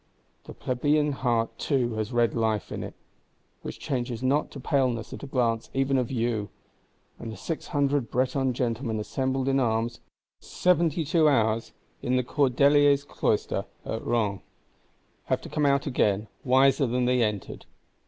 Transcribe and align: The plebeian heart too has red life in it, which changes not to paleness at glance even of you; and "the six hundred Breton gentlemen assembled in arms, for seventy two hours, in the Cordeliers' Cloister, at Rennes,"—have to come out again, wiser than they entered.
The 0.45 0.55
plebeian 0.55 1.11
heart 1.11 1.59
too 1.59 1.93
has 1.93 2.11
red 2.11 2.33
life 2.33 2.71
in 2.71 2.81
it, 2.81 2.95
which 3.61 3.79
changes 3.79 4.23
not 4.23 4.49
to 4.49 4.59
paleness 4.59 5.13
at 5.13 5.29
glance 5.29 5.69
even 5.75 5.99
of 5.99 6.09
you; 6.09 6.49
and 7.19 7.31
"the 7.31 7.37
six 7.37 7.67
hundred 7.67 8.09
Breton 8.09 8.53
gentlemen 8.55 8.99
assembled 8.99 9.47
in 9.47 9.59
arms, 9.59 9.97
for 10.39 10.47
seventy 10.47 11.05
two 11.05 11.29
hours, 11.29 11.73
in 12.01 12.15
the 12.15 12.23
Cordeliers' 12.23 13.03
Cloister, 13.05 13.65
at 13.85 14.01
Rennes,"—have 14.03 15.41
to 15.41 15.49
come 15.49 15.67
out 15.67 15.85
again, 15.85 16.27
wiser 16.43 16.87
than 16.87 17.05
they 17.05 17.21
entered. 17.21 17.67